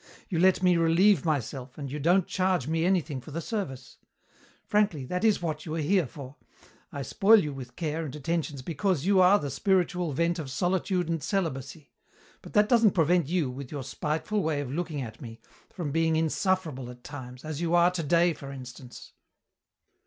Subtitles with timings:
[0.29, 3.99] You let me relieve myself and you don't charge me anything for the service.
[4.65, 6.37] Frankly, that is what you are here for.
[6.91, 11.07] I spoil you with care and attentions because you are the spiritual vent of solitude
[11.07, 11.91] and celibacy,
[12.41, 15.39] but that doesn't prevent you, with your spiteful way of looking at me,
[15.71, 19.13] from being insufferable at times, as you are today, for instance!"